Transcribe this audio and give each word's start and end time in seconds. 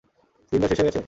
Cylinder 0.47 0.69
শেষ 0.69 0.79
হয়ে 0.79 0.87
গেছে? 0.87 0.99